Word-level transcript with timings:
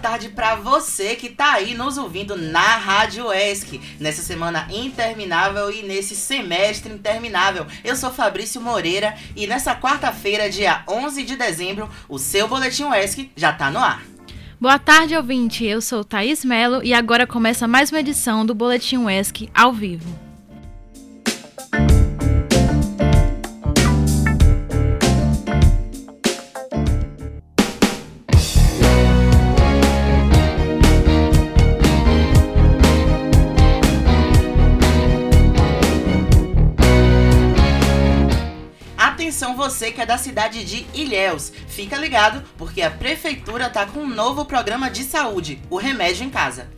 tarde 0.00 0.30
para 0.30 0.56
você 0.56 1.14
que 1.14 1.28
tá 1.28 1.52
aí 1.52 1.74
nos 1.74 1.98
ouvindo 1.98 2.34
na 2.34 2.76
Rádio 2.76 3.30
ESC, 3.32 3.80
nessa 4.00 4.22
semana 4.22 4.66
interminável 4.70 5.70
e 5.70 5.82
nesse 5.82 6.16
semestre 6.16 6.92
interminável. 6.92 7.66
Eu 7.84 7.94
sou 7.94 8.10
Fabrício 8.10 8.60
Moreira 8.60 9.14
e 9.36 9.46
nessa 9.46 9.76
quarta-feira, 9.76 10.48
dia 10.48 10.82
11 10.88 11.22
de 11.22 11.36
dezembro, 11.36 11.88
o 12.08 12.18
seu 12.18 12.48
Boletim 12.48 12.90
ESC 12.90 13.30
já 13.36 13.52
tá 13.52 13.70
no 13.70 13.78
ar. 13.78 14.02
Boa 14.58 14.78
tarde, 14.78 15.16
ouvinte. 15.16 15.64
Eu 15.64 15.80
sou 15.80 16.02
Thaís 16.02 16.44
Melo 16.44 16.82
e 16.82 16.94
agora 16.94 17.26
começa 17.26 17.68
mais 17.68 17.90
uma 17.90 18.00
edição 18.00 18.44
do 18.44 18.54
Boletim 18.54 19.06
ESC 19.06 19.50
ao 19.54 19.72
vivo. 19.72 20.29
Você 39.80 39.90
que 39.90 40.00
é 40.02 40.04
da 40.04 40.18
cidade 40.18 40.62
de 40.62 40.86
Ilhéus. 40.92 41.50
Fica 41.66 41.96
ligado, 41.96 42.42
porque 42.58 42.82
a 42.82 42.90
prefeitura 42.90 43.70
tá 43.70 43.86
com 43.86 44.00
um 44.00 44.06
novo 44.06 44.44
programa 44.44 44.90
de 44.90 45.02
saúde, 45.04 45.58
o 45.70 45.78
Remédio 45.78 46.26
em 46.26 46.28
Casa. 46.28 46.68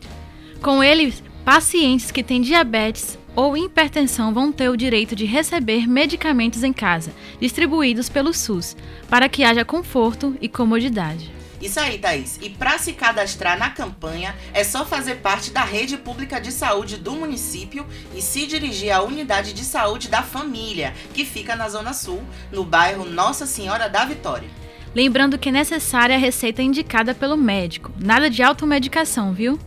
Com 0.61 0.81
ele, 0.81 1.13
pacientes 1.43 2.11
que 2.11 2.23
têm 2.23 2.39
diabetes 2.39 3.19
ou 3.35 3.57
hipertensão 3.57 4.33
vão 4.33 4.53
ter 4.53 4.69
o 4.69 4.77
direito 4.77 5.17
de 5.17 5.25
receber 5.25 5.85
medicamentos 5.85 6.63
em 6.63 6.71
casa, 6.71 7.11
distribuídos 7.41 8.07
pelo 8.07 8.33
SUS, 8.33 8.77
para 9.09 9.27
que 9.27 9.43
haja 9.43 9.65
conforto 9.65 10.37
e 10.39 10.47
comodidade. 10.47 11.29
Isso 11.63 11.79
aí, 11.79 11.97
Thaís. 11.97 12.37
E 12.41 12.49
para 12.49 12.77
se 12.77 12.91
cadastrar 12.91 13.57
na 13.57 13.69
campanha, 13.69 14.35
é 14.53 14.65
só 14.65 14.85
fazer 14.85 15.15
parte 15.15 15.49
da 15.49 15.63
rede 15.63 15.95
pública 15.95 16.41
de 16.41 16.51
saúde 16.51 16.97
do 16.97 17.13
município 17.13 17.87
e 18.13 18.21
se 18.21 18.45
dirigir 18.45 18.91
à 18.91 19.01
unidade 19.01 19.53
de 19.53 19.63
saúde 19.63 20.09
da 20.09 20.21
família, 20.21 20.93
que 21.13 21.23
fica 21.23 21.55
na 21.55 21.69
Zona 21.69 21.93
Sul, 21.93 22.21
no 22.51 22.65
bairro 22.65 23.05
Nossa 23.05 23.45
Senhora 23.45 23.87
da 23.87 24.03
Vitória. 24.03 24.49
Lembrando 24.93 25.37
que 25.37 25.47
é 25.47 25.51
necessária 25.53 26.17
a 26.17 26.19
receita 26.19 26.61
indicada 26.61 27.15
pelo 27.15 27.37
médico. 27.37 27.93
Nada 27.97 28.29
de 28.29 28.43
automedicação, 28.43 29.33
viu? 29.33 29.57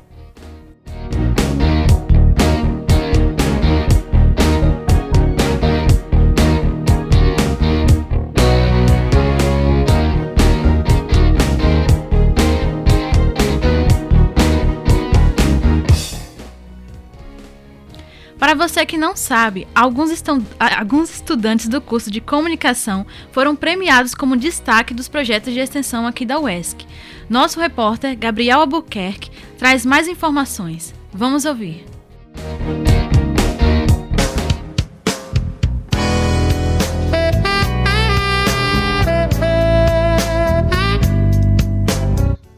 Você 18.68 18.84
que 18.84 18.98
não 18.98 19.14
sabe, 19.14 19.66
alguns, 19.74 20.10
estão, 20.10 20.44
alguns 20.58 21.10
estudantes 21.10 21.68
do 21.68 21.80
curso 21.80 22.10
de 22.10 22.20
comunicação 22.20 23.06
foram 23.30 23.54
premiados 23.54 24.14
como 24.14 24.36
destaque 24.36 24.92
dos 24.92 25.08
projetos 25.08 25.52
de 25.52 25.60
extensão 25.60 26.06
aqui 26.06 26.26
da 26.26 26.40
UESC. 26.40 26.84
Nosso 27.28 27.60
repórter, 27.60 28.16
Gabriel 28.18 28.60
Albuquerque, 28.60 29.30
traz 29.56 29.86
mais 29.86 30.08
informações. 30.08 30.92
Vamos 31.12 31.44
ouvir. 31.44 31.95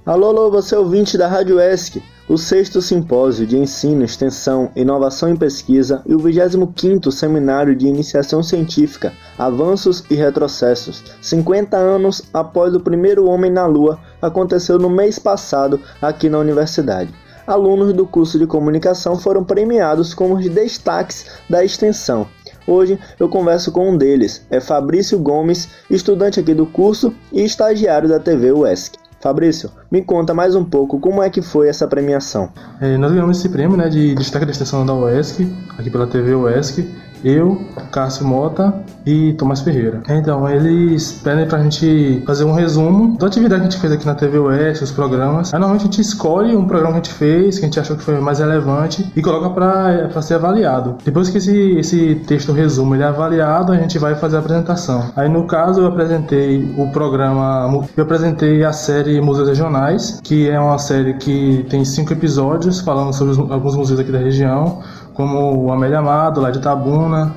Alô, 0.08 0.28
alô, 0.28 0.50
você 0.50 0.74
é 0.74 0.78
ouvinte 0.78 1.18
da 1.18 1.28
Rádio 1.28 1.60
ESC. 1.60 2.02
O 2.26 2.38
sexto 2.38 2.80
Simpósio 2.80 3.46
de 3.46 3.58
Ensino, 3.58 4.02
Extensão, 4.02 4.70
Inovação 4.74 5.34
e 5.34 5.36
Pesquisa 5.36 6.00
e 6.06 6.14
o 6.14 6.18
25º 6.18 7.12
Seminário 7.12 7.76
de 7.76 7.86
Iniciação 7.86 8.42
Científica, 8.42 9.12
Avanços 9.38 10.02
e 10.08 10.14
Retrocessos, 10.14 11.04
50 11.20 11.76
anos 11.76 12.22
após 12.32 12.74
o 12.74 12.80
primeiro 12.80 13.26
homem 13.26 13.50
na 13.50 13.66
Lua, 13.66 14.00
aconteceu 14.22 14.78
no 14.78 14.88
mês 14.88 15.18
passado 15.18 15.78
aqui 16.00 16.30
na 16.30 16.38
universidade. 16.38 17.12
Alunos 17.46 17.92
do 17.92 18.06
curso 18.06 18.38
de 18.38 18.46
comunicação 18.46 19.18
foram 19.18 19.44
premiados 19.44 20.14
como 20.14 20.36
os 20.36 20.48
destaques 20.48 21.26
da 21.50 21.62
extensão. 21.62 22.26
Hoje 22.66 22.98
eu 23.20 23.28
converso 23.28 23.70
com 23.70 23.90
um 23.90 23.98
deles, 23.98 24.46
é 24.48 24.58
Fabrício 24.58 25.18
Gomes, 25.18 25.68
estudante 25.90 26.40
aqui 26.40 26.54
do 26.54 26.64
curso 26.64 27.14
e 27.30 27.44
estagiário 27.44 28.08
da 28.08 28.18
TV 28.18 28.52
UESC. 28.52 28.96
Fabrício, 29.20 29.70
me 29.90 30.00
conta 30.00 30.32
mais 30.32 30.54
um 30.54 30.64
pouco 30.64 31.00
como 31.00 31.22
é 31.22 31.28
que 31.28 31.42
foi 31.42 31.68
essa 31.68 31.88
premiação. 31.88 32.50
É, 32.80 32.96
nós 32.96 33.10
ganhamos 33.10 33.38
esse 33.38 33.48
prêmio 33.48 33.76
né, 33.76 33.88
de 33.88 34.14
destaque 34.14 34.44
da 34.44 34.52
extensão 34.52 34.86
da 34.86 34.94
UESC, 34.94 35.50
aqui 35.76 35.90
pela 35.90 36.06
TV 36.06 36.34
UESC, 36.34 36.88
eu, 37.24 37.60
Cássio 37.90 38.26
Mota 38.26 38.74
e 39.06 39.32
Tomás 39.34 39.60
Ferreira. 39.60 40.02
Então, 40.08 40.48
eles 40.48 41.12
pedem 41.24 41.46
pra 41.46 41.62
gente 41.62 42.22
fazer 42.26 42.44
um 42.44 42.52
resumo 42.52 43.16
da 43.16 43.26
atividade 43.26 43.62
que 43.62 43.68
a 43.68 43.70
gente 43.70 43.80
fez 43.80 43.92
aqui 43.92 44.06
na 44.06 44.14
TV 44.14 44.38
Oeste, 44.38 44.84
os 44.84 44.90
programas. 44.90 45.52
Aí, 45.52 45.60
normalmente, 45.60 45.82
a 45.82 45.90
gente 45.90 46.00
escolhe 46.00 46.54
um 46.54 46.66
programa 46.66 46.94
que 46.94 47.00
a 47.00 47.02
gente 47.04 47.14
fez, 47.14 47.58
que 47.58 47.64
a 47.64 47.68
gente 47.68 47.80
achou 47.80 47.96
que 47.96 48.02
foi 48.02 48.20
mais 48.20 48.38
relevante, 48.38 49.10
e 49.16 49.22
coloca 49.22 49.50
pra, 49.50 50.08
pra 50.12 50.22
ser 50.22 50.34
avaliado. 50.34 50.96
Depois 51.04 51.30
que 51.30 51.38
esse, 51.38 51.78
esse 51.78 52.14
texto 52.26 52.52
resumo 52.52 52.94
ele 52.94 53.02
é 53.02 53.06
avaliado, 53.06 53.72
a 53.72 53.76
gente 53.76 53.98
vai 53.98 54.14
fazer 54.14 54.36
a 54.36 54.40
apresentação. 54.40 55.10
Aí, 55.16 55.28
no 55.28 55.46
caso, 55.46 55.80
eu 55.80 55.86
apresentei 55.86 56.74
o 56.76 56.90
programa, 56.90 57.86
eu 57.96 58.04
apresentei 58.04 58.64
a 58.64 58.72
série 58.72 59.20
Museus 59.20 59.48
Regionais, 59.48 60.20
que 60.22 60.48
é 60.48 60.60
uma 60.60 60.78
série 60.78 61.14
que 61.14 61.66
tem 61.70 61.84
cinco 61.84 62.12
episódios 62.12 62.80
falando 62.80 63.12
sobre 63.12 63.32
os, 63.32 63.38
alguns 63.38 63.76
museus 63.76 64.00
aqui 64.00 64.12
da 64.12 64.18
região 64.18 64.82
como 65.18 65.64
o 65.64 65.72
Amélia 65.72 65.98
Amado, 65.98 66.40
lá 66.40 66.52
de 66.52 66.60
Tabuna, 66.60 67.34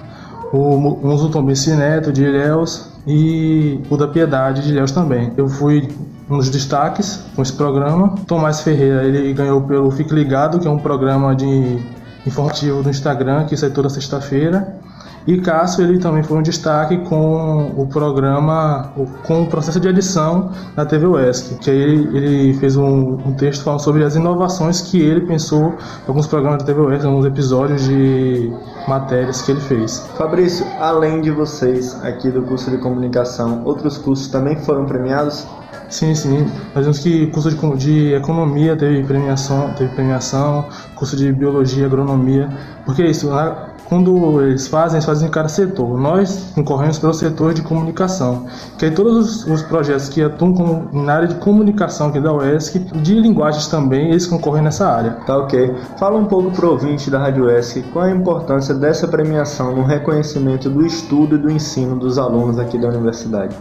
o 0.54 0.78
Muso 0.78 1.30
Tombici 1.30 1.72
Neto, 1.72 2.14
de 2.14 2.24
Ilhéus, 2.24 2.92
e 3.08 3.82
o 3.90 3.98
da 3.98 4.08
Piedade, 4.08 4.62
de 4.62 4.70
Ilhéus 4.70 4.92
também. 4.92 5.34
Eu 5.36 5.50
fui 5.50 5.90
um 6.30 6.38
dos 6.38 6.52
destaques 6.52 7.26
com 7.36 7.42
esse 7.42 7.54
programa. 7.54 8.14
Tomás 8.28 8.62
Ferreira, 8.62 9.04
ele 9.04 9.34
ganhou 9.34 9.60
pelo 9.62 9.90
Fique 9.90 10.14
Ligado, 10.14 10.60
que 10.60 10.68
é 10.68 10.70
um 10.70 10.78
programa 10.78 11.36
de 11.36 11.84
informativo 12.24 12.84
do 12.84 12.90
Instagram, 12.92 13.46
que 13.46 13.58
sai 13.58 13.72
toda 13.72 13.90
sexta-feira. 13.90 14.76
E 15.28 15.38
Cássio 15.40 15.84
ele 15.84 16.00
também 16.00 16.24
foi 16.24 16.38
um 16.38 16.42
destaque 16.42 16.98
com 16.98 17.72
o 17.78 17.88
programa, 17.88 18.92
com 19.24 19.44
o 19.44 19.48
processo 19.48 19.80
de 19.80 19.88
edição 19.88 20.52
da 20.76 20.86
TV 20.86 21.06
UESC, 21.06 21.60
que 21.60 21.70
aí 21.70 21.78
ele, 21.78 22.18
ele 22.18 22.54
fez 22.56 22.76
um, 22.76 23.14
um, 23.26 23.34
texto 23.34 23.64
falando 23.64 23.82
sobre 23.82 24.04
as 24.04 24.16
inovações 24.16 24.82
que 24.82 25.00
ele 25.00 25.22
pensou 25.22 25.70
em 25.70 26.08
alguns 26.08 26.28
programas 26.28 26.60
da 26.60 26.66
TV 26.66 26.82
UESC, 26.82 27.06
alguns 27.06 27.26
episódios 27.26 27.84
de 27.84 28.52
matérias 28.88 29.42
que 29.42 29.52
ele 29.52 29.62
fez. 29.62 30.08
Fabrício, 30.18 30.66
além 30.80 31.22
de 31.22 31.30
vocês 31.30 32.04
aqui 32.04 32.30
do 32.30 32.42
curso 32.42 32.72
de 32.72 32.78
comunicação, 32.78 33.62
outros 33.64 33.98
cursos 33.98 34.28
também 34.28 34.56
foram 34.56 34.86
premiados? 34.86 35.46
Sim, 35.92 36.16
sim. 36.16 36.50
Nós 36.74 36.86
vimos 36.86 37.00
que 37.00 37.28
curso 37.28 37.52
de, 37.52 37.78
de, 37.78 38.14
economia 38.14 38.78
teve 38.78 39.04
premiação, 39.04 39.74
teve 39.74 39.94
premiação, 39.94 40.66
curso 40.96 41.18
de 41.18 41.34
biologia, 41.34 41.86
agronomia, 41.86 42.50
porque 42.86 43.04
isso, 43.04 43.30
quando 43.92 44.42
eles 44.42 44.70
fazem, 44.70 44.96
eles 44.96 45.06
fazem 45.06 45.28
em 45.28 45.32
cada 45.32 45.50
setor. 45.50 46.00
Nós 46.00 46.54
concorremos 46.56 46.98
pelo 46.98 47.14
setor 47.14 47.54
de 47.54 47.62
comunicação, 47.62 48.46
que 48.78 48.86
aí 48.86 48.92
todos 48.92 49.44
os, 49.44 49.48
os 49.48 49.62
projetos 49.64 50.08
que 50.08 50.24
atuam 50.24 50.54
como, 50.54 51.04
na 51.04 51.16
área 51.16 51.28
de 51.28 51.36
comunicação 51.36 52.08
aqui 52.08 52.22
da 52.22 52.32
UESC, 52.32 52.80
de 52.80 53.20
linguagens 53.20 53.68
também, 53.68 54.12
eles 54.12 54.26
concorrem 54.26 54.64
nessa 54.64 54.88
área. 54.88 55.12
Tá 55.28 55.38
ok. 55.40 55.76
Fala 56.00 56.18
um 56.18 56.24
pouco 56.24 56.52
para 56.52 56.68
o 56.68 56.70
ouvinte 56.70 57.12
da 57.12 57.20
Rádio 57.20 57.48
UESC 57.48 57.82
qual 57.92 58.06
a 58.06 58.12
importância 58.12 58.74
dessa 58.74 59.10
premiação 59.10 59.76
no 59.76 59.84
reconhecimento 59.84 60.70
do 60.70 60.86
estudo 60.86 61.36
e 61.36 61.38
do 61.38 61.52
ensino 61.52 61.98
dos 61.98 62.18
alunos 62.18 62.58
aqui 62.58 62.78
da 62.78 62.88
universidade. 62.88 63.54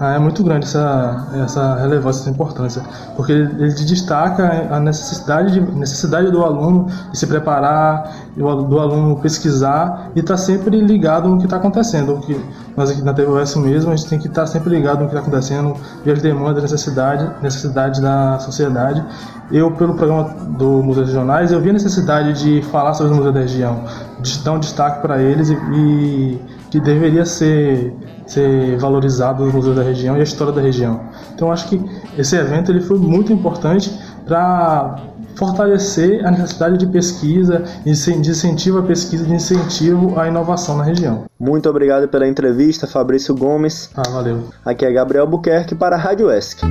Ah, 0.00 0.14
é 0.14 0.18
muito 0.18 0.42
grande 0.42 0.66
essa, 0.66 1.28
essa 1.44 1.76
relevância, 1.76 2.22
essa 2.22 2.30
importância, 2.30 2.82
porque 3.14 3.30
ele 3.30 3.72
destaca 3.72 4.66
a 4.70 4.80
necessidade, 4.80 5.52
de, 5.52 5.60
necessidade 5.60 6.32
do 6.32 6.42
aluno 6.42 6.88
de 7.12 7.18
se 7.18 7.26
preparar, 7.26 8.12
do, 8.36 8.48
aluno 8.80 9.16
pesquisar 9.20 10.10
e 10.16 10.20
estar 10.20 10.34
tá 10.34 10.38
sempre 10.38 10.80
ligado 10.80 11.28
no 11.28 11.38
que 11.38 11.44
está 11.44 11.58
acontecendo. 11.58 12.18
Que 12.20 12.40
nós 12.76 12.90
aqui 12.90 13.02
na 13.02 13.14
TVS 13.14 13.54
mesmo, 13.54 13.92
a 13.92 13.96
gente 13.96 14.08
tem 14.08 14.18
que 14.18 14.26
estar 14.26 14.42
tá 14.42 14.46
sempre 14.48 14.70
ligado 14.70 15.00
no 15.00 15.08
que 15.08 15.14
está 15.14 15.20
acontecendo, 15.20 15.76
ver 16.04 16.12
as 16.12 16.22
demandas, 16.22 16.62
necessidade, 16.62 17.30
necessidade 17.40 18.00
da 18.00 18.38
sociedade. 18.40 19.04
Eu, 19.52 19.70
pelo 19.72 19.94
programa 19.94 20.34
do 20.58 20.82
Museu 20.82 21.04
Regionais, 21.04 21.52
eu 21.52 21.60
vi 21.60 21.70
a 21.70 21.72
necessidade 21.72 22.32
de 22.42 22.62
falar 22.62 22.94
sobre 22.94 23.12
os 23.12 23.16
museus 23.18 23.34
da 23.34 23.40
região, 23.40 23.84
de 24.20 24.38
dar 24.42 24.52
um 24.52 24.58
destaque 24.58 25.02
para 25.02 25.22
eles 25.22 25.50
e, 25.50 25.54
e 25.54 26.42
que 26.70 26.80
deveria 26.80 27.24
ser 27.24 27.94
ser 28.26 28.76
valorizado 28.78 29.44
no 29.44 29.52
museu 29.52 29.74
da 29.74 29.82
região 29.82 30.16
e 30.16 30.20
a 30.20 30.22
história 30.22 30.52
da 30.52 30.60
região. 30.60 31.00
Então 31.34 31.50
acho 31.50 31.68
que 31.68 31.80
esse 32.18 32.36
evento 32.36 32.70
ele 32.70 32.80
foi 32.80 32.98
muito 32.98 33.32
importante 33.32 33.92
para 34.26 35.02
fortalecer 35.36 36.24
a 36.24 36.30
necessidade 36.30 36.78
de 36.78 36.86
pesquisa, 36.86 37.64
de 37.84 37.90
incentivo 37.90 38.78
à 38.78 38.82
pesquisa, 38.82 39.24
de 39.24 39.34
incentivo 39.34 40.18
à 40.18 40.28
inovação 40.28 40.76
na 40.76 40.84
região. 40.84 41.24
Muito 41.38 41.68
obrigado 41.68 42.08
pela 42.08 42.26
entrevista, 42.26 42.86
Fabrício 42.86 43.34
Gomes. 43.34 43.90
Ah, 43.96 44.08
valeu. 44.08 44.44
Aqui 44.64 44.84
é 44.84 44.92
Gabriel 44.92 45.26
Buquerque 45.26 45.74
para 45.74 45.96
a 45.96 45.98
Rádio 45.98 46.30
ESC. 46.30 46.64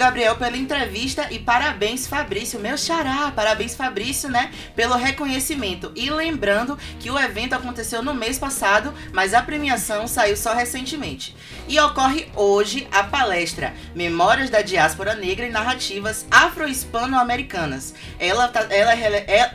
Gabriel, 0.00 0.34
pela 0.34 0.56
entrevista 0.56 1.28
e 1.30 1.38
parabéns, 1.38 2.06
Fabrício, 2.06 2.58
meu 2.58 2.78
xará. 2.78 3.30
Parabéns, 3.36 3.74
Fabrício, 3.74 4.30
né, 4.30 4.50
pelo 4.74 4.96
reconhecimento. 4.96 5.92
E 5.94 6.08
lembrando 6.08 6.78
que 6.98 7.10
o 7.10 7.18
evento 7.18 7.52
aconteceu 7.52 8.02
no 8.02 8.14
mês 8.14 8.38
passado, 8.38 8.94
mas 9.12 9.34
a 9.34 9.42
premiação 9.42 10.08
saiu 10.08 10.38
só 10.38 10.54
recentemente. 10.54 11.36
E 11.68 11.78
ocorre 11.78 12.28
hoje 12.34 12.88
a 12.90 13.04
palestra 13.04 13.74
Memórias 13.94 14.48
da 14.48 14.62
Diáspora 14.62 15.14
Negra 15.14 15.46
e 15.46 15.50
Narrativas 15.50 16.24
Afro-Hispano-Americanas. 16.30 17.92
Ela, 18.18 18.48
tá, 18.48 18.68
ela 18.70 18.94
é, 18.94 19.24
é. 19.28 19.52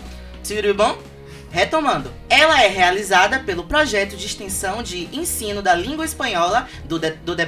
Tudo 0.47 0.75
bom? 0.75 1.01
Retomando, 1.49 2.13
ela 2.29 2.61
é 2.61 2.67
realizada 2.67 3.39
pelo 3.39 3.63
projeto 3.63 4.15
de 4.15 4.27
extensão 4.27 4.83
de 4.83 5.09
ensino 5.11 5.63
da 5.63 5.73
língua 5.73 6.05
espanhola 6.05 6.69
do, 6.83 6.99
de, 6.99 7.09
do, 7.11 7.35
de, 7.35 7.47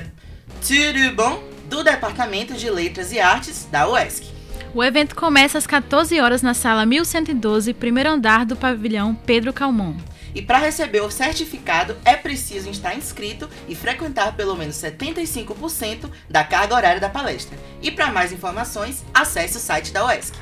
tudo 0.62 1.16
bom? 1.16 1.57
Do 1.68 1.84
Departamento 1.84 2.54
de 2.54 2.70
Letras 2.70 3.12
e 3.12 3.20
Artes 3.20 3.68
da 3.72 3.90
UESC. 3.90 4.26
O 4.74 4.84
evento 4.84 5.16
começa 5.16 5.58
às 5.58 5.68
14 5.68 6.20
horas 6.20 6.42
na 6.42 6.54
sala 6.54 6.86
1112, 6.86 7.74
primeiro 7.74 8.10
andar 8.10 8.46
do 8.46 8.56
pavilhão 8.56 9.14
Pedro 9.14 9.52
Calmon. 9.52 9.96
E 10.36 10.42
para 10.42 10.60
receber 10.60 11.02
o 11.02 11.10
certificado 11.10 11.98
é 12.06 12.16
preciso 12.16 12.70
estar 12.70 12.96
inscrito 12.96 13.50
e 13.68 13.74
frequentar 13.74 14.36
pelo 14.36 14.56
menos 14.56 14.76
75% 14.76 16.12
da 16.30 16.44
carga 16.44 16.76
horária 16.76 17.02
da 17.02 17.10
palestra. 17.10 17.58
E 17.82 17.90
para 17.90 18.12
mais 18.12 18.32
informações, 18.32 19.04
acesse 19.14 19.58
o 19.58 19.60
site 19.60 19.92
da 19.92 20.06
UESC. 20.06 20.36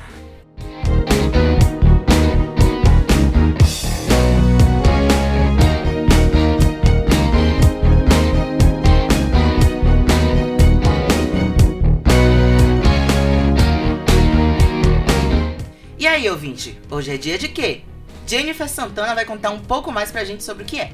Ouvinte, 16.36 16.78
hoje 16.90 17.14
é 17.14 17.16
dia 17.16 17.38
de 17.38 17.48
quê? 17.48 17.80
Jennifer 18.26 18.68
Santana 18.68 19.14
vai 19.14 19.24
contar 19.24 19.50
um 19.52 19.58
pouco 19.58 19.90
mais 19.90 20.12
pra 20.12 20.22
gente 20.22 20.44
sobre 20.44 20.64
o 20.64 20.66
que 20.66 20.78
é. 20.78 20.92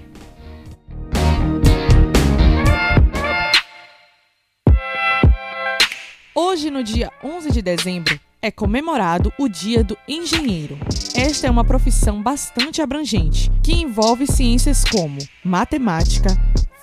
Hoje, 6.32 6.70
no 6.70 6.84
dia 6.84 7.10
11 7.24 7.50
de 7.50 7.60
dezembro, 7.60 8.18
é 8.40 8.52
comemorado 8.52 9.32
o 9.36 9.48
Dia 9.48 9.82
do 9.82 9.98
Engenheiro. 10.06 10.78
Esta 11.16 11.48
é 11.48 11.50
uma 11.50 11.64
profissão 11.64 12.22
bastante 12.22 12.80
abrangente, 12.80 13.50
que 13.64 13.72
envolve 13.72 14.28
ciências 14.28 14.84
como 14.84 15.18
matemática, 15.44 16.28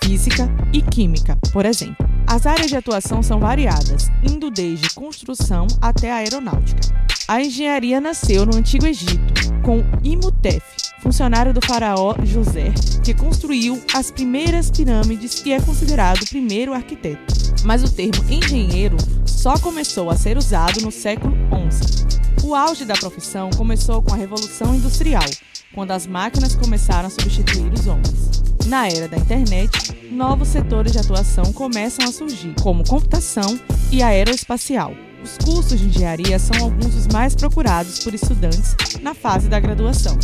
física 0.04 0.48
e 0.70 0.82
química, 0.82 1.38
por 1.50 1.64
exemplo. 1.64 2.09
As 2.30 2.46
áreas 2.46 2.68
de 2.68 2.76
atuação 2.76 3.24
são 3.24 3.40
variadas, 3.40 4.08
indo 4.22 4.52
desde 4.52 4.90
construção 4.90 5.66
até 5.82 6.12
a 6.12 6.18
aeronáutica. 6.18 6.80
A 7.26 7.42
engenharia 7.42 8.00
nasceu 8.00 8.46
no 8.46 8.56
Antigo 8.56 8.86
Egito, 8.86 9.34
com 9.64 9.82
Imhotep, 10.04 10.62
funcionário 11.02 11.52
do 11.52 11.60
faraó 11.60 12.14
José, 12.22 12.72
que 13.02 13.12
construiu 13.12 13.82
as 13.92 14.12
primeiras 14.12 14.70
pirâmides 14.70 15.42
e 15.44 15.52
é 15.52 15.60
considerado 15.60 16.22
o 16.22 16.28
primeiro 16.28 16.72
arquiteto. 16.72 17.34
Mas 17.64 17.82
o 17.82 17.92
termo 17.92 18.24
engenheiro 18.30 18.96
só 19.26 19.58
começou 19.58 20.08
a 20.08 20.16
ser 20.16 20.38
usado 20.38 20.82
no 20.82 20.92
século 20.92 21.34
XI. 21.68 22.46
O 22.46 22.54
auge 22.54 22.84
da 22.84 22.94
profissão 22.94 23.50
começou 23.56 24.00
com 24.02 24.14
a 24.14 24.16
Revolução 24.16 24.72
Industrial, 24.76 25.28
quando 25.74 25.90
as 25.90 26.06
máquinas 26.06 26.54
começaram 26.54 27.08
a 27.08 27.10
substituir 27.10 27.72
os 27.72 27.88
homens. 27.88 28.49
Na 28.66 28.86
era 28.86 29.08
da 29.08 29.16
internet, 29.16 29.70
novos 30.10 30.48
setores 30.48 30.92
de 30.92 30.98
atuação 30.98 31.52
começam 31.52 32.08
a 32.08 32.12
surgir, 32.12 32.54
como 32.62 32.86
computação 32.86 33.58
e 33.90 34.02
aeroespacial. 34.02 34.94
Os 35.22 35.36
cursos 35.38 35.78
de 35.78 35.86
engenharia 35.86 36.38
são 36.38 36.64
alguns 36.64 36.94
dos 36.94 37.06
mais 37.08 37.34
procurados 37.34 37.98
por 38.02 38.14
estudantes 38.14 38.74
na 39.02 39.14
fase 39.14 39.48
da 39.48 39.60
graduação, 39.60 40.18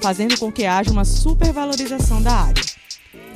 fazendo 0.00 0.38
com 0.38 0.52
que 0.52 0.66
haja 0.66 0.90
uma 0.90 1.04
supervalorização 1.04 2.20
da 2.20 2.32
área. 2.32 2.62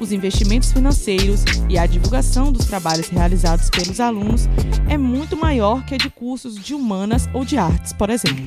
Os 0.00 0.12
investimentos 0.12 0.72
financeiros 0.72 1.44
e 1.68 1.76
a 1.76 1.84
divulgação 1.84 2.52
dos 2.52 2.66
trabalhos 2.66 3.08
realizados 3.08 3.68
pelos 3.68 3.98
alunos 3.98 4.48
é 4.88 4.96
muito 4.96 5.36
maior 5.36 5.84
que 5.84 5.94
a 5.94 5.98
de 5.98 6.08
cursos 6.08 6.54
de 6.54 6.74
humanas 6.74 7.28
ou 7.34 7.44
de 7.44 7.58
artes, 7.58 7.92
por 7.92 8.08
exemplo. 8.08 8.44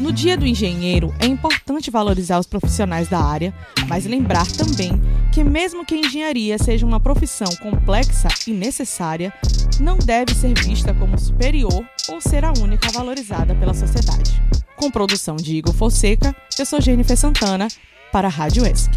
No 0.00 0.12
Dia 0.12 0.36
do 0.36 0.46
Engenheiro, 0.46 1.14
é 1.18 1.26
importante 1.26 1.90
valorizar 1.90 2.38
os 2.38 2.46
profissionais 2.46 3.08
da 3.08 3.18
área, 3.18 3.54
mas 3.88 4.06
lembrar 4.06 4.46
também 4.52 4.92
que, 5.32 5.44
mesmo 5.44 5.84
que 5.84 5.94
a 5.94 5.98
engenharia 5.98 6.58
seja 6.58 6.86
uma 6.86 7.00
profissão 7.00 7.48
complexa 7.62 8.28
e 8.46 8.52
necessária, 8.52 9.32
não 9.80 9.98
deve 9.98 10.34
ser 10.34 10.54
vista 10.58 10.94
como 10.94 11.18
superior 11.18 11.84
ou 12.08 12.20
ser 12.20 12.44
a 12.44 12.52
única 12.58 12.90
valorizada 12.90 13.54
pela 13.54 13.74
sociedade. 13.74 14.42
Com 14.76 14.90
produção 14.90 15.36
de 15.36 15.56
Igor 15.56 15.74
Fonseca, 15.74 16.34
eu 16.58 16.64
sou 16.64 16.80
Jennifer 16.80 17.16
Santana, 17.16 17.68
para 18.12 18.28
a 18.28 18.30
Rádio 18.30 18.64
ESC. 18.64 18.90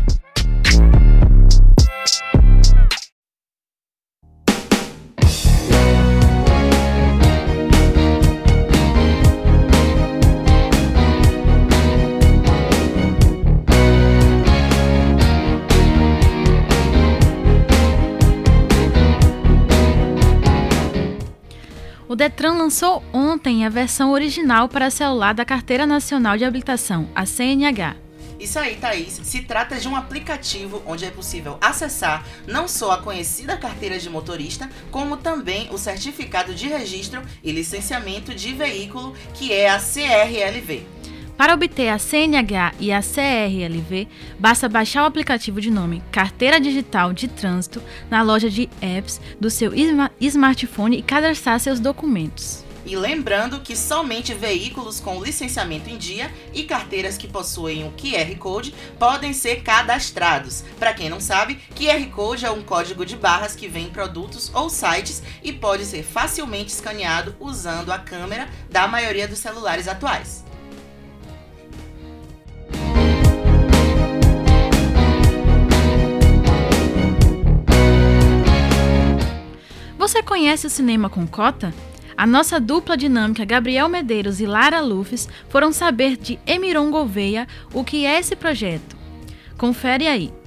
Detran 22.19 22.55
lançou 22.55 23.01
ontem 23.13 23.65
a 23.65 23.69
versão 23.69 24.11
original 24.11 24.67
para 24.67 24.91
celular 24.91 25.33
da 25.33 25.45
Carteira 25.45 25.85
Nacional 25.85 26.35
de 26.35 26.43
Habilitação, 26.43 27.07
a 27.15 27.25
CNH. 27.25 27.95
Isso 28.37 28.59
aí, 28.59 28.75
Thaís. 28.75 29.21
Se 29.23 29.43
trata 29.43 29.79
de 29.79 29.87
um 29.87 29.95
aplicativo 29.95 30.83
onde 30.85 31.05
é 31.05 31.11
possível 31.11 31.57
acessar 31.61 32.27
não 32.45 32.67
só 32.67 32.91
a 32.91 33.01
conhecida 33.01 33.55
carteira 33.55 33.97
de 33.97 34.09
motorista, 34.09 34.69
como 34.91 35.15
também 35.15 35.69
o 35.71 35.77
certificado 35.77 36.53
de 36.53 36.67
registro 36.67 37.21
e 37.41 37.53
licenciamento 37.53 38.35
de 38.35 38.51
veículo, 38.53 39.15
que 39.33 39.53
é 39.53 39.69
a 39.69 39.79
CRLV. 39.79 40.85
Para 41.39 41.53
obter 41.53 41.87
a 41.87 41.97
CNH 41.97 42.73
e 42.81 42.91
a 42.91 42.99
CRLV, 43.01 44.09
basta 44.37 44.67
baixar 44.67 45.03
o 45.03 45.05
aplicativo 45.05 45.61
de 45.61 45.71
nome 45.71 46.03
Carteira 46.11 46.59
Digital 46.59 47.13
de 47.13 47.29
Trânsito 47.29 47.81
na 48.09 48.21
loja 48.21 48.49
de 48.49 48.69
apps 48.81 49.21
do 49.39 49.49
seu 49.49 49.71
smartphone 50.19 50.97
e 50.97 51.01
cadastrar 51.01 51.57
seus 51.61 51.79
documentos. 51.79 52.65
E 52.85 52.93
lembrando 52.93 53.61
que 53.61 53.73
somente 53.73 54.33
veículos 54.33 54.99
com 54.99 55.23
licenciamento 55.23 55.89
em 55.89 55.97
dia 55.97 56.29
e 56.53 56.63
carteiras 56.63 57.17
que 57.17 57.25
possuem 57.25 57.87
o 57.87 57.91
QR 57.91 58.35
Code 58.37 58.75
podem 58.99 59.31
ser 59.31 59.63
cadastrados. 59.63 60.65
Para 60.77 60.93
quem 60.93 61.07
não 61.07 61.21
sabe, 61.21 61.57
QR 61.73 62.05
Code 62.13 62.45
é 62.45 62.51
um 62.51 62.63
código 62.63 63.05
de 63.05 63.15
barras 63.15 63.55
que 63.55 63.69
vem 63.69 63.85
em 63.85 63.91
produtos 63.91 64.51
ou 64.53 64.69
sites 64.69 65.23
e 65.41 65.53
pode 65.53 65.85
ser 65.85 66.03
facilmente 66.03 66.73
escaneado 66.73 67.33
usando 67.39 67.93
a 67.93 67.97
câmera 67.97 68.49
da 68.69 68.89
maioria 68.89 69.25
dos 69.25 69.39
celulares 69.39 69.87
atuais. 69.87 70.48
Conhece 80.29 80.67
o 80.67 80.69
cinema 80.69 81.09
com 81.09 81.25
cota? 81.25 81.73
A 82.15 82.27
nossa 82.27 82.59
dupla 82.59 82.95
dinâmica 82.95 83.43
Gabriel 83.43 83.89
Medeiros 83.89 84.39
e 84.39 84.45
Lara 84.45 84.79
Lufes 84.79 85.27
foram 85.49 85.71
saber 85.71 86.17
de 86.17 86.37
Emiron 86.45 86.91
Gouveia 86.91 87.47
o 87.73 87.83
que 87.83 88.05
é 88.05 88.19
esse 88.19 88.35
projeto. 88.35 88.95
Confere 89.57 90.07
aí. 90.07 90.38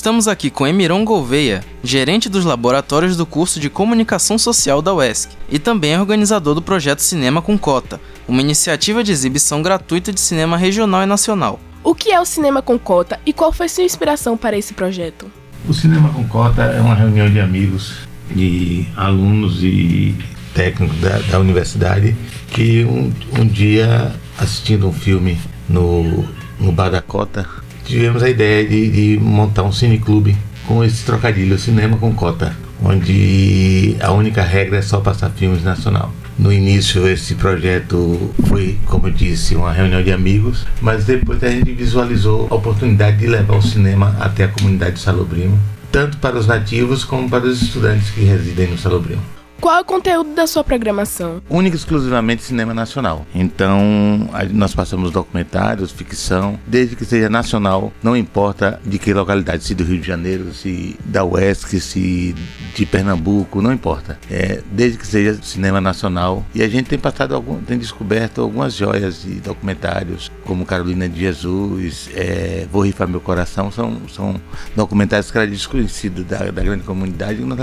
Estamos 0.00 0.26
aqui 0.26 0.48
com 0.48 0.66
Emiron 0.66 1.04
Gouveia, 1.04 1.62
gerente 1.84 2.26
dos 2.30 2.46
laboratórios 2.46 3.18
do 3.18 3.26
curso 3.26 3.60
de 3.60 3.68
Comunicação 3.68 4.38
Social 4.38 4.80
da 4.80 4.94
UESC 4.94 5.28
e 5.50 5.58
também 5.58 5.98
organizador 5.98 6.54
do 6.54 6.62
projeto 6.62 7.00
Cinema 7.00 7.42
com 7.42 7.58
Cota, 7.58 8.00
uma 8.26 8.40
iniciativa 8.40 9.04
de 9.04 9.12
exibição 9.12 9.60
gratuita 9.60 10.10
de 10.10 10.18
cinema 10.18 10.56
regional 10.56 11.02
e 11.02 11.06
nacional. 11.06 11.60
O 11.84 11.94
que 11.94 12.10
é 12.12 12.18
o 12.18 12.24
Cinema 12.24 12.62
com 12.62 12.78
Cota 12.78 13.20
e 13.26 13.32
qual 13.34 13.52
foi 13.52 13.68
sua 13.68 13.84
inspiração 13.84 14.38
para 14.38 14.56
esse 14.56 14.72
projeto? 14.72 15.30
O 15.68 15.74
Cinema 15.74 16.08
com 16.08 16.26
Cota 16.26 16.62
é 16.62 16.80
uma 16.80 16.94
reunião 16.94 17.28
de 17.28 17.38
amigos, 17.38 17.96
de 18.34 18.86
alunos 18.96 19.62
e 19.62 20.14
técnicos 20.54 20.98
da, 20.98 21.18
da 21.30 21.38
universidade 21.38 22.16
que 22.54 22.86
um, 22.86 23.12
um 23.38 23.46
dia, 23.46 24.14
assistindo 24.38 24.88
um 24.88 24.94
filme 24.94 25.38
no, 25.68 26.24
no 26.58 26.72
Bar 26.72 26.88
da 26.88 27.02
Cota, 27.02 27.46
tivemos 27.90 28.22
a 28.22 28.30
ideia 28.30 28.64
de, 28.66 28.88
de 28.88 29.20
montar 29.20 29.64
um 29.64 29.72
cineclube 29.72 30.36
com 30.66 30.84
esse 30.84 31.04
trocadilho, 31.04 31.58
cinema 31.58 31.96
com 31.96 32.14
cota. 32.14 32.56
onde 32.82 33.96
a 34.00 34.12
única 34.12 34.42
regra 34.42 34.78
é 34.78 34.82
só 34.82 35.00
passar 35.00 35.30
filmes 35.30 35.62
nacional. 35.62 36.12
No 36.38 36.50
início, 36.50 37.06
esse 37.06 37.34
projeto 37.34 38.32
foi, 38.46 38.78
como 38.86 39.08
eu 39.08 39.12
disse, 39.12 39.54
uma 39.54 39.72
reunião 39.72 40.02
de 40.02 40.10
amigos, 40.12 40.64
mas 40.80 41.04
depois 41.04 41.42
a 41.42 41.50
gente 41.50 41.72
visualizou 41.72 42.46
a 42.50 42.54
oportunidade 42.54 43.18
de 43.18 43.26
levar 43.26 43.56
o 43.56 43.62
cinema 43.62 44.16
até 44.18 44.44
a 44.44 44.48
comunidade 44.48 44.94
de 44.94 45.00
Salobrimo, 45.00 45.58
tanto 45.92 46.16
para 46.16 46.38
os 46.38 46.46
nativos 46.46 47.04
como 47.04 47.28
para 47.28 47.44
os 47.44 47.60
estudantes 47.60 48.08
que 48.10 48.22
residem 48.24 48.68
no 48.68 48.78
Salobrimo. 48.78 49.39
Qual 49.60 49.76
é 49.76 49.80
o 49.82 49.84
conteúdo 49.84 50.34
da 50.34 50.46
sua 50.46 50.64
programação? 50.64 51.42
Única 51.50 51.76
e 51.76 51.78
exclusivamente 51.78 52.42
cinema 52.42 52.72
nacional. 52.72 53.26
Então, 53.34 54.26
nós 54.54 54.74
passamos 54.74 55.10
documentários, 55.10 55.90
ficção, 55.90 56.58
desde 56.66 56.96
que 56.96 57.04
seja 57.04 57.28
nacional, 57.28 57.92
não 58.02 58.16
importa 58.16 58.80
de 58.86 58.98
que 58.98 59.12
localidade, 59.12 59.62
se 59.62 59.74
do 59.74 59.84
Rio 59.84 60.00
de 60.00 60.06
Janeiro, 60.06 60.54
se 60.54 60.98
da 61.04 61.26
UESC, 61.26 61.78
se 61.78 62.34
de 62.74 62.86
Pernambuco, 62.86 63.60
não 63.60 63.70
importa. 63.70 64.18
É, 64.30 64.62
desde 64.72 64.96
que 64.96 65.06
seja 65.06 65.38
cinema 65.42 65.78
nacional. 65.78 66.42
E 66.54 66.62
a 66.62 66.68
gente 66.68 66.88
tem 66.88 66.98
passado 66.98 67.34
algum, 67.34 67.60
tem 67.60 67.76
descoberto 67.76 68.40
algumas 68.40 68.72
joias 68.72 69.22
de 69.22 69.34
documentários, 69.40 70.32
como 70.46 70.64
Carolina 70.64 71.06
de 71.06 71.20
Jesus, 71.20 72.08
é, 72.14 72.66
Vou 72.72 72.82
Rifar 72.82 73.06
Meu 73.06 73.20
Coração, 73.20 73.70
são, 73.70 74.00
são 74.08 74.40
documentários 74.74 75.30
que 75.30 75.36
eram 75.36 75.50
desconhecidos 75.50 76.24
da, 76.24 76.38
da 76.50 76.62
grande 76.62 76.82
comunidade 76.84 77.42
e 77.42 77.44
nós 77.44 77.58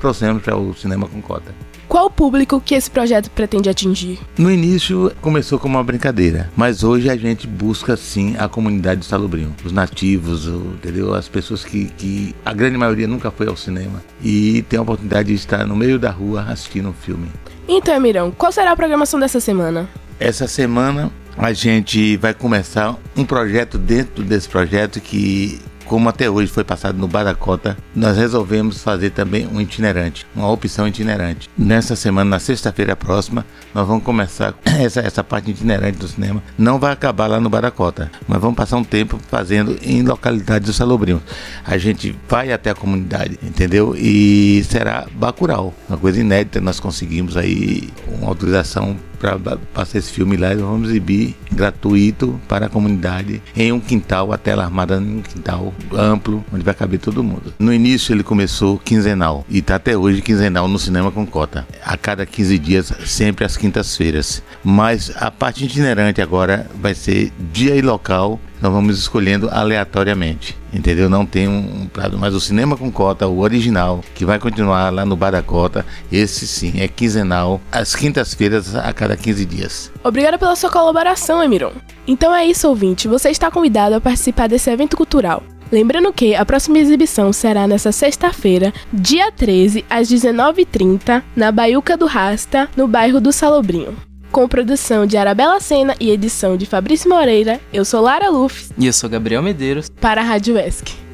trouxemos 0.00 0.42
para 0.42 0.56
o 0.56 0.74
cinema 0.74 1.06
com 1.08 1.20
cota. 1.20 1.54
Qual 1.88 2.06
o 2.06 2.10
público 2.10 2.60
que 2.60 2.74
esse 2.74 2.90
projeto 2.90 3.30
pretende 3.30 3.68
atingir? 3.70 4.18
No 4.36 4.50
início 4.50 5.12
começou 5.20 5.56
como 5.58 5.76
uma 5.78 5.84
brincadeira, 5.84 6.50
mas 6.56 6.82
hoje 6.82 7.08
a 7.08 7.16
gente 7.16 7.46
busca 7.46 7.96
sim 7.96 8.34
a 8.38 8.48
comunidade 8.48 9.02
de 9.02 9.06
Salobrinho, 9.06 9.54
os 9.64 9.70
nativos, 9.70 10.48
o- 10.48 10.72
entendeu? 10.74 11.14
As 11.14 11.28
pessoas 11.28 11.64
que, 11.64 11.86
que 11.96 12.34
a 12.44 12.52
grande 12.52 12.76
maioria 12.76 13.06
nunca 13.06 13.30
foi 13.30 13.46
ao 13.46 13.56
cinema 13.56 14.02
e 14.22 14.62
tem 14.68 14.78
a 14.78 14.82
oportunidade 14.82 15.28
de 15.28 15.34
estar 15.34 15.64
no 15.64 15.76
meio 15.76 15.96
da 15.98 16.10
rua 16.10 16.42
assistindo 16.48 16.88
um 16.88 16.92
filme. 16.92 17.28
Então, 17.68 17.94
Emirão, 17.94 18.32
qual 18.32 18.50
será 18.50 18.72
a 18.72 18.76
programação 18.76 19.20
dessa 19.20 19.38
semana? 19.40 19.88
Essa 20.18 20.48
semana 20.48 21.10
a 21.38 21.52
gente 21.52 22.16
vai 22.16 22.34
começar 22.34 22.96
um 23.16 23.24
projeto 23.24 23.78
dentro 23.78 24.24
desse 24.24 24.48
projeto 24.48 25.00
que, 25.00 25.60
como 25.84 26.08
até 26.08 26.28
hoje 26.28 26.50
foi 26.50 26.64
passado 26.64 26.98
no 26.98 27.06
Badacota, 27.06 27.76
nós 27.96 28.18
resolvemos 28.18 28.82
fazer 28.82 29.10
também 29.10 29.46
um 29.46 29.58
itinerante, 29.58 30.26
uma 30.36 30.50
opção 30.50 30.86
itinerante. 30.86 31.48
Nessa 31.56 31.96
semana, 31.96 32.28
na 32.28 32.38
sexta-feira 32.38 32.94
próxima, 32.94 33.44
nós 33.74 33.88
vamos 33.88 34.04
começar 34.04 34.54
essa, 34.78 35.00
essa 35.00 35.24
parte 35.24 35.50
itinerante 35.50 35.98
do 35.98 36.06
cinema. 36.06 36.42
Não 36.58 36.78
vai 36.78 36.92
acabar 36.92 37.26
lá 37.26 37.40
no 37.40 37.48
Badacota, 37.48 38.10
mas 38.28 38.38
vamos 38.38 38.56
passar 38.56 38.76
um 38.76 38.84
tempo 38.84 39.18
fazendo 39.28 39.78
em 39.82 40.02
localidades 40.02 40.66
do 40.66 40.74
Salobrinho. 40.74 41.22
A 41.64 41.78
gente 41.78 42.14
vai 42.28 42.52
até 42.52 42.70
a 42.70 42.74
comunidade, 42.74 43.38
entendeu? 43.42 43.94
E 43.96 44.62
será 44.64 45.06
Bacurau, 45.14 45.72
uma 45.88 45.96
coisa 45.96 46.20
inédita. 46.20 46.60
Nós 46.60 46.78
conseguimos 46.78 47.36
aí 47.36 47.88
uma 48.06 48.28
autorização 48.28 48.96
para 49.16 49.38
passar 49.72 49.98
esse 49.98 50.12
filme 50.12 50.36
lá 50.36 50.52
e 50.52 50.56
vamos 50.56 50.90
exibir 50.90 51.34
gratuito 51.50 52.38
para 52.48 52.66
a 52.66 52.68
comunidade 52.68 53.42
em 53.56 53.72
um 53.72 53.80
quintal, 53.80 54.32
a 54.32 54.38
tela 54.38 54.64
armada 54.64 54.96
em 54.96 55.18
um 55.18 55.22
quintal 55.22 55.74
amplo, 55.92 56.44
onde 56.52 56.64
vai 56.64 56.74
caber 56.74 57.00
todo 57.00 57.24
mundo. 57.24 57.54
No 57.58 57.72
início 57.72 57.85
ele 57.94 58.22
começou 58.22 58.78
quinzenal 58.78 59.44
e 59.48 59.58
está 59.58 59.76
até 59.76 59.96
hoje 59.96 60.20
quinzenal 60.20 60.66
no 60.66 60.78
cinema 60.78 61.10
com 61.10 61.26
cota. 61.26 61.66
A 61.84 61.96
cada 61.96 62.26
15 62.26 62.58
dias, 62.58 62.92
sempre 63.04 63.44
às 63.44 63.56
quintas-feiras. 63.56 64.42
Mas 64.64 65.12
a 65.16 65.30
parte 65.30 65.64
itinerante 65.64 66.20
agora 66.20 66.68
vai 66.80 66.94
ser 66.94 67.32
dia 67.52 67.76
e 67.76 67.82
local 67.82 68.40
nós 68.60 68.72
vamos 68.72 68.98
escolhendo 68.98 69.48
aleatoriamente, 69.50 70.56
entendeu? 70.72 71.10
Não 71.10 71.26
tem 71.26 71.46
um, 71.46 71.82
um 71.82 71.86
prazo, 71.86 72.16
mas 72.18 72.34
o 72.34 72.40
cinema 72.40 72.76
com 72.76 72.90
cota, 72.90 73.26
o 73.26 73.40
original, 73.40 74.02
que 74.14 74.24
vai 74.24 74.38
continuar 74.38 74.90
lá 74.90 75.04
no 75.04 75.14
Bar 75.14 75.32
da 75.32 75.42
Cota, 75.42 75.84
esse 76.10 76.46
sim 76.46 76.80
é 76.80 76.88
quinzenal, 76.88 77.60
às 77.70 77.94
quintas-feiras 77.94 78.74
a 78.74 78.92
cada 78.92 79.16
15 79.16 79.44
dias. 79.44 79.92
Obrigada 80.02 80.38
pela 80.38 80.56
sua 80.56 80.70
colaboração, 80.70 81.42
Emiron. 81.42 81.72
Então 82.06 82.34
é 82.34 82.46
isso, 82.46 82.68
ouvinte. 82.68 83.08
Você 83.08 83.30
está 83.30 83.50
convidado 83.50 83.94
a 83.94 84.00
participar 84.00 84.48
desse 84.48 84.70
evento 84.70 84.96
cultural. 84.96 85.42
Lembrando 85.70 86.12
que 86.12 86.34
a 86.34 86.44
próxima 86.44 86.78
exibição 86.78 87.32
será 87.32 87.66
nesta 87.66 87.90
sexta-feira, 87.90 88.72
dia 88.92 89.32
13, 89.32 89.84
às 89.90 90.08
19h30, 90.08 91.22
na 91.34 91.50
Baiuca 91.50 91.96
do 91.96 92.06
Rasta, 92.06 92.68
no 92.76 92.86
bairro 92.86 93.20
do 93.20 93.32
Salobrinho. 93.32 93.96
Com 94.30 94.48
produção 94.48 95.06
de 95.06 95.16
Arabella 95.16 95.58
Sena 95.60 95.94
e 95.98 96.10
edição 96.10 96.56
de 96.56 96.66
Fabrício 96.66 97.08
Moreira, 97.08 97.60
eu 97.72 97.84
sou 97.84 98.00
Lara 98.00 98.28
Lufs, 98.28 98.70
E 98.78 98.86
eu 98.86 98.92
sou 98.92 99.08
Gabriel 99.08 99.42
Medeiros. 99.42 99.88
para 100.00 100.20
a 100.20 100.24
Rádio 100.24 100.58
ESC. 100.58 101.05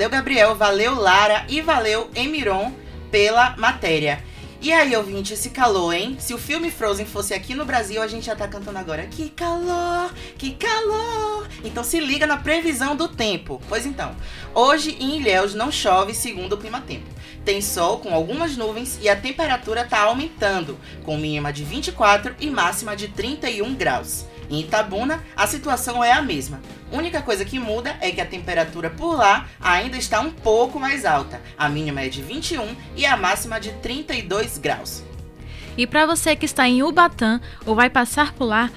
Valeu, 0.00 0.08
Gabriel, 0.08 0.54
valeu, 0.54 0.94
Lara 0.94 1.44
e 1.46 1.60
valeu, 1.60 2.08
Emiron, 2.14 2.72
pela 3.10 3.54
matéria. 3.58 4.24
E 4.58 4.72
aí, 4.72 4.96
ouvinte, 4.96 5.34
esse 5.34 5.50
calor, 5.50 5.92
hein? 5.92 6.16
Se 6.18 6.32
o 6.32 6.38
filme 6.38 6.70
Frozen 6.70 7.04
fosse 7.04 7.34
aqui 7.34 7.54
no 7.54 7.66
Brasil, 7.66 8.00
a 8.00 8.06
gente 8.06 8.24
já 8.24 8.34
tá 8.34 8.48
cantando 8.48 8.78
agora. 8.78 9.06
Que 9.08 9.28
calor, 9.28 10.10
que 10.38 10.52
calor. 10.52 11.46
Então 11.62 11.84
se 11.84 12.00
liga 12.00 12.26
na 12.26 12.38
previsão 12.38 12.96
do 12.96 13.08
tempo. 13.08 13.60
Pois 13.68 13.84
então, 13.84 14.16
hoje 14.54 14.96
em 14.98 15.18
Ilhéus 15.18 15.54
não 15.54 15.70
chove 15.70 16.14
segundo 16.14 16.54
o 16.54 16.58
clima-tempo. 16.58 17.04
Tem 17.44 17.60
sol 17.60 17.98
com 17.98 18.14
algumas 18.14 18.56
nuvens 18.56 18.98
e 19.02 19.08
a 19.10 19.14
temperatura 19.14 19.84
tá 19.84 20.00
aumentando, 20.00 20.78
com 21.04 21.18
mínima 21.18 21.52
de 21.52 21.62
24 21.62 22.36
e 22.40 22.48
máxima 22.48 22.96
de 22.96 23.08
31 23.08 23.74
graus. 23.74 24.24
Em 24.50 24.60
Itabuna, 24.60 25.22
a 25.36 25.46
situação 25.46 26.02
é 26.02 26.12
a 26.12 26.20
mesma. 26.20 26.60
Única 26.90 27.22
coisa 27.22 27.44
que 27.44 27.58
muda 27.58 27.96
é 28.00 28.10
que 28.10 28.20
a 28.20 28.26
temperatura 28.26 28.90
por 28.90 29.16
lá 29.16 29.46
ainda 29.60 29.96
está 29.96 30.20
um 30.20 30.32
pouco 30.32 30.80
mais 30.80 31.04
alta. 31.04 31.40
A 31.56 31.68
mínima 31.68 32.00
é 32.00 32.08
de 32.08 32.20
21 32.20 32.74
e 32.96 33.06
a 33.06 33.16
máxima 33.16 33.60
de 33.60 33.70
32 33.74 34.58
graus. 34.58 35.04
E 35.78 35.86
para 35.86 36.04
você 36.04 36.34
que 36.34 36.44
está 36.44 36.68
em 36.68 36.82
Ubatã 36.82 37.40
ou 37.64 37.76
vai 37.76 37.88
passar 37.88 38.32
por 38.32 38.46
lá, 38.46 38.70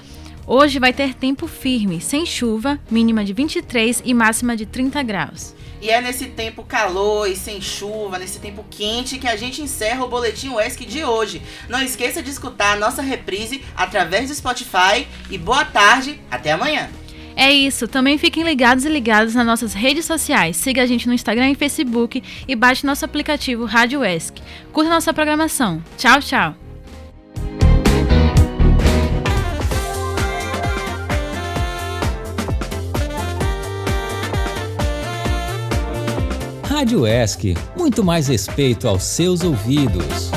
hoje 0.46 0.78
vai 0.78 0.92
ter 0.92 1.12
tempo 1.12 1.48
firme, 1.48 2.00
sem 2.00 2.24
chuva, 2.24 2.78
mínima 2.88 3.24
de 3.24 3.32
23 3.32 4.00
e 4.04 4.14
máxima 4.14 4.56
de 4.56 4.66
30 4.66 5.02
graus. 5.02 5.54
E 5.84 5.90
é 5.90 6.00
nesse 6.00 6.28
tempo 6.28 6.64
calor 6.64 7.28
e 7.28 7.36
sem 7.36 7.60
chuva, 7.60 8.18
nesse 8.18 8.38
tempo 8.38 8.64
quente, 8.70 9.18
que 9.18 9.28
a 9.28 9.36
gente 9.36 9.60
encerra 9.60 10.02
o 10.02 10.08
Boletim 10.08 10.48
UESC 10.48 10.86
de 10.86 11.04
hoje. 11.04 11.42
Não 11.68 11.82
esqueça 11.82 12.22
de 12.22 12.30
escutar 12.30 12.72
a 12.72 12.76
nossa 12.78 13.02
reprise 13.02 13.62
através 13.76 14.30
do 14.30 14.34
Spotify. 14.34 15.06
E 15.28 15.36
boa 15.36 15.62
tarde, 15.62 16.18
até 16.30 16.52
amanhã! 16.52 16.88
É 17.36 17.52
isso, 17.52 17.86
também 17.86 18.16
fiquem 18.16 18.44
ligados 18.44 18.86
e 18.86 18.88
ligados 18.88 19.34
nas 19.34 19.44
nossas 19.44 19.74
redes 19.74 20.06
sociais. 20.06 20.56
Siga 20.56 20.82
a 20.82 20.86
gente 20.86 21.06
no 21.06 21.12
Instagram 21.12 21.50
e 21.50 21.54
Facebook 21.54 22.22
e 22.48 22.56
baixe 22.56 22.86
nosso 22.86 23.04
aplicativo 23.04 23.66
Rádio 23.66 24.02
ESC. 24.02 24.40
Curta 24.72 24.88
nossa 24.88 25.12
programação. 25.12 25.84
Tchau, 25.98 26.18
tchau. 26.20 26.63
Rádio 36.74 37.06
ESC, 37.06 37.54
muito 37.76 38.02
mais 38.02 38.26
respeito 38.26 38.88
aos 38.88 39.04
seus 39.04 39.44
ouvidos. 39.44 40.33